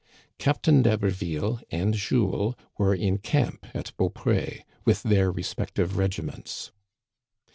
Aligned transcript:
Captain 0.39 0.81
d'Haberville 0.81 1.61
and 1.69 1.93
Jules 1.93 2.55
were 2.75 2.95
in 2.95 3.19
camp 3.19 3.67
at 3.71 3.95
Beaupré, 3.99 4.63
with 4.83 5.03
their 5.03 5.31
respective 5.31 5.95
regi 5.95 6.23
ments. 6.23 6.71